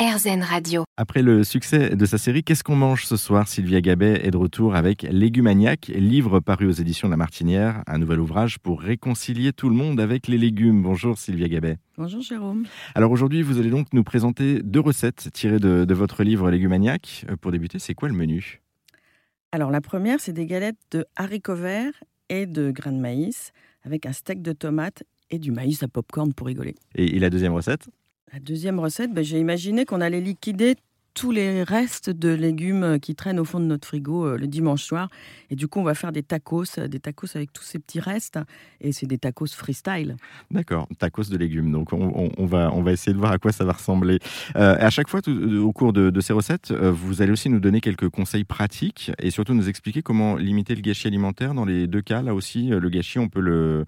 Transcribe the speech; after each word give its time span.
RZN 0.00 0.42
Radio. 0.42 0.84
Après 0.96 1.20
le 1.20 1.44
succès 1.44 1.94
de 1.94 2.06
sa 2.06 2.16
série 2.16 2.42
Qu'est-ce 2.42 2.64
qu'on 2.64 2.74
mange 2.74 3.04
ce 3.04 3.18
soir? 3.18 3.46
Sylvia 3.46 3.82
Gabet 3.82 4.22
est 4.24 4.30
de 4.30 4.36
retour 4.38 4.74
avec 4.74 5.02
Légumaniac, 5.02 5.88
livre 5.94 6.40
paru 6.40 6.66
aux 6.66 6.72
éditions 6.72 7.08
de 7.08 7.10
La 7.10 7.18
Martinière, 7.18 7.82
un 7.86 7.98
nouvel 7.98 8.18
ouvrage 8.20 8.58
pour 8.60 8.80
réconcilier 8.80 9.52
tout 9.52 9.68
le 9.68 9.74
monde 9.74 10.00
avec 10.00 10.26
les 10.26 10.38
légumes. 10.38 10.80
Bonjour 10.82 11.18
Sylvia 11.18 11.48
Gabet. 11.48 11.76
Bonjour 11.98 12.22
Jérôme. 12.22 12.64
Alors 12.94 13.10
aujourd'hui, 13.12 13.42
vous 13.42 13.58
allez 13.58 13.68
donc 13.68 13.88
nous 13.92 14.02
présenter 14.02 14.62
deux 14.62 14.80
recettes 14.80 15.28
tirées 15.34 15.58
de, 15.58 15.84
de 15.84 15.94
votre 15.94 16.22
livre 16.22 16.50
Légumaniac. 16.50 17.26
Euh, 17.28 17.36
Pour 17.36 17.52
débuter, 17.52 17.78
c'est 17.78 17.92
quoi 17.92 18.08
le 18.08 18.14
menu? 18.14 18.62
Alors 19.52 19.70
la 19.70 19.82
première, 19.82 20.18
c'est 20.18 20.32
des 20.32 20.46
galettes 20.46 20.78
de 20.92 21.04
haricots 21.16 21.54
verts 21.56 22.02
et 22.30 22.46
de 22.46 22.70
grains 22.70 22.92
de 22.92 23.00
maïs 23.00 23.52
avec 23.84 24.06
un 24.06 24.12
steak 24.12 24.40
de 24.40 24.52
tomates 24.52 25.02
et 25.30 25.38
du 25.38 25.52
maïs 25.52 25.82
à 25.82 25.88
popcorn 25.88 26.32
pour 26.32 26.46
rigoler. 26.46 26.74
et, 26.94 27.16
et 27.16 27.18
la 27.18 27.28
deuxième 27.28 27.52
recette? 27.52 27.90
La 28.32 28.38
deuxième 28.38 28.78
recette, 28.78 29.12
ben, 29.12 29.24
j'ai 29.24 29.38
imaginé 29.40 29.84
qu'on 29.84 30.00
allait 30.00 30.20
liquider 30.20 30.76
tous 31.14 31.32
les 31.32 31.64
restes 31.64 32.08
de 32.08 32.28
légumes 32.28 32.98
qui 33.02 33.16
traînent 33.16 33.40
au 33.40 33.44
fond 33.44 33.58
de 33.58 33.64
notre 33.64 33.88
frigo 33.88 34.24
euh, 34.24 34.38
le 34.38 34.46
dimanche 34.46 34.84
soir. 34.84 35.08
Et 35.50 35.56
du 35.56 35.66
coup, 35.66 35.80
on 35.80 35.82
va 35.82 35.94
faire 35.94 36.12
des 36.12 36.22
tacos, 36.22 36.78
euh, 36.78 36.86
des 36.86 37.00
tacos 37.00 37.26
avec 37.34 37.52
tous 37.52 37.64
ces 37.64 37.80
petits 37.80 37.98
restes. 37.98 38.38
Et 38.80 38.92
c'est 38.92 39.06
des 39.06 39.18
tacos 39.18 39.48
freestyle. 39.48 40.14
D'accord, 40.52 40.86
tacos 41.00 41.24
de 41.24 41.36
légumes. 41.36 41.72
Donc 41.72 41.92
on, 41.92 42.46
va, 42.46 42.92
essayer 42.92 43.12
de 43.12 43.18
voir 43.18 43.32
à 43.32 43.38
quoi 43.38 43.50
ça 43.50 43.64
va 43.64 43.72
ressembler. 43.72 44.20
Euh, 44.54 44.76
à 44.78 44.90
chaque 44.90 45.08
fois, 45.08 45.20
tout- 45.20 45.32
au 45.32 45.72
cours 45.72 45.92
de, 45.92 46.10
de 46.10 46.20
ces 46.20 46.32
recettes, 46.32 46.70
euh, 46.70 46.92
vous 46.92 47.22
allez 47.22 47.32
aussi 47.32 47.50
nous 47.50 47.60
donner 47.60 47.80
quelques 47.80 48.08
conseils 48.08 48.44
pratiques 48.44 49.10
et 49.18 49.32
surtout 49.32 49.54
nous 49.54 49.68
expliquer 49.68 50.02
comment 50.02 50.36
limiter 50.36 50.76
le 50.76 50.80
gâchis 50.80 51.08
alimentaire. 51.08 51.54
Dans 51.54 51.64
les 51.64 51.88
deux 51.88 52.02
cas, 52.02 52.22
là 52.22 52.34
aussi, 52.34 52.72
euh, 52.72 52.78
le 52.78 52.88
gâchis, 52.88 53.18
on 53.18 53.28
peut 53.28 53.40
le, 53.40 53.52
euh, 53.52 53.84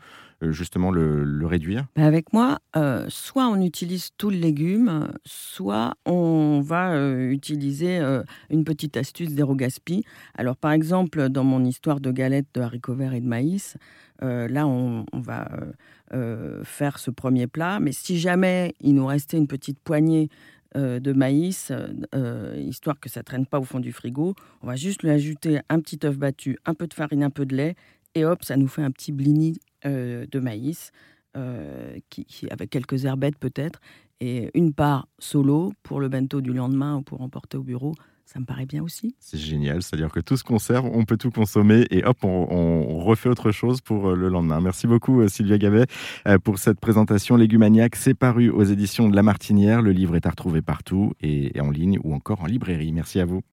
justement 0.50 0.90
le, 0.90 1.46
réduire? 1.46 1.86
Ben, 1.96 2.04
avec 2.04 2.32
moi, 2.32 2.58
euh, 2.76 3.06
soit 3.08 3.46
on 3.46 3.60
utilise 3.60 4.10
tout 4.16 4.30
le 4.30 4.36
légume, 4.36 5.12
soit 5.24 5.94
on 6.04 6.60
va 6.60 6.92
euh, 6.92 7.30
utiliser 7.30 7.98
euh, 7.98 8.22
une 8.50 8.64
petite 8.64 8.96
astuce 8.96 9.30
zéro 9.30 9.54
gaspi. 9.54 10.04
Alors 10.34 10.56
par 10.56 10.72
exemple, 10.72 11.28
dans 11.28 11.44
mon 11.44 11.64
histoire 11.64 12.00
de 12.00 12.10
galettes 12.10 12.48
de 12.54 12.60
haricots 12.60 12.94
verts 12.94 13.14
et 13.14 13.20
de 13.20 13.28
maïs, 13.28 13.76
euh, 14.22 14.46
là 14.48 14.66
on, 14.66 15.04
va 15.12 15.48
euh, 15.52 15.72
euh, 16.14 16.64
faire 16.64 16.98
ce 16.98 17.10
premier 17.10 17.46
plat. 17.46 17.80
Mais 17.80 17.92
si 17.92 18.18
jamais 18.18 18.74
il 18.80 18.94
nous 18.94 19.06
restait 19.06 19.38
une 19.38 19.48
petite 19.48 19.80
poignée 19.80 20.28
euh, 20.76 21.00
de 21.00 21.12
maïs, 21.12 21.72
euh, 22.14 22.54
histoire 22.56 22.98
que 22.98 23.08
ça 23.08 23.22
traîne 23.22 23.46
pas 23.46 23.58
au 23.58 23.64
fond 23.64 23.80
du 23.80 23.92
frigo, 23.92 24.34
on 24.62 24.66
va 24.66 24.76
juste 24.76 25.02
lui 25.02 25.10
ajouter 25.10 25.60
un 25.68 25.80
petit 25.80 25.98
œuf 26.04 26.16
battu, 26.16 26.58
un 26.64 26.74
peu 26.74 26.86
de 26.86 26.94
farine, 26.94 27.22
un 27.22 27.30
peu 27.30 27.44
de 27.44 27.54
lait, 27.54 27.74
et 28.14 28.24
hop, 28.24 28.44
ça 28.44 28.56
nous 28.56 28.68
fait 28.68 28.82
un 28.82 28.90
petit 28.90 29.12
blini 29.12 29.58
euh, 29.86 30.26
de 30.30 30.38
maïs 30.38 30.92
euh, 31.36 31.96
qui, 32.10 32.26
avec 32.50 32.70
quelques 32.70 33.04
herbettes 33.04 33.38
peut-être, 33.38 33.80
et 34.20 34.50
une 34.54 34.74
part 34.74 35.08
solo 35.18 35.72
pour 35.82 35.98
le 35.98 36.08
bento 36.08 36.40
du 36.40 36.52
lendemain 36.52 36.96
ou 36.96 37.02
pour 37.02 37.22
emporter 37.22 37.56
au 37.56 37.62
bureau. 37.62 37.94
Ça 38.26 38.38
me 38.38 38.44
paraît 38.44 38.66
bien 38.66 38.82
aussi. 38.82 39.16
C'est 39.18 39.38
génial, 39.38 39.82
c'est-à-dire 39.82 40.10
que 40.10 40.20
tout 40.20 40.36
se 40.36 40.44
conserve, 40.44 40.86
on 40.92 41.04
peut 41.04 41.16
tout 41.16 41.30
consommer 41.30 41.86
et 41.90 42.04
hop, 42.04 42.18
on, 42.22 42.98
refait 42.98 43.28
autre 43.28 43.50
chose 43.50 43.80
pour 43.80 44.10
euh, 44.10 44.14
le 44.14 44.28
lendemain. 44.28 44.60
Merci 44.60 44.86
beaucoup 44.86 45.26
Sylvia 45.26 45.58
Gabet 45.58 45.86
euh, 46.28 46.38
pour 46.38 46.58
cette 46.58 46.78
présentation 46.78 47.36
Légumaniac. 47.36 47.96
C'est 47.96 48.14
paru 48.14 48.50
aux 48.50 48.62
éditions 48.62 49.08
de 49.08 49.16
La 49.16 49.22
Martinière. 49.22 49.82
Le 49.82 49.90
livre 49.92 50.16
est 50.16 50.26
à 50.26 50.30
retrouver 50.30 50.60
partout 50.62 51.14
et 51.20 51.58
en 51.60 51.70
ligne 51.70 51.98
ou 52.04 52.14
encore 52.14 52.42
en 52.42 52.46
librairie. 52.46 52.92
Merci 52.92 53.20
à 53.20 53.24
vous. 53.24 53.40